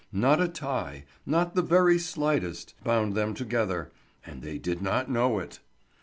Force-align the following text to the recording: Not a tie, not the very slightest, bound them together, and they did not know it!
Not 0.11 0.41
a 0.41 0.47
tie, 0.47 1.05
not 1.27 1.53
the 1.53 1.61
very 1.61 1.99
slightest, 1.99 2.73
bound 2.83 3.13
them 3.13 3.35
together, 3.35 3.91
and 4.25 4.41
they 4.41 4.57
did 4.57 4.81
not 4.81 5.11
know 5.11 5.37
it! 5.37 5.59